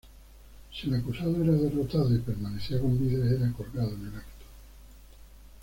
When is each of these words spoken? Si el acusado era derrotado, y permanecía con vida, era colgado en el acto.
Si 0.73 0.87
el 0.89 0.95
acusado 0.95 1.43
era 1.43 1.53
derrotado, 1.53 2.11
y 2.11 2.17
permanecía 2.17 2.81
con 2.81 2.97
vida, 2.97 3.23
era 3.29 3.53
colgado 3.53 3.91
en 3.93 4.07
el 4.07 4.15
acto. 4.15 4.45